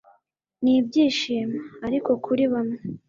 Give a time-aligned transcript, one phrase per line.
[0.63, 1.59] n'ibyishimo.
[1.87, 2.79] Ariko kuri bamwe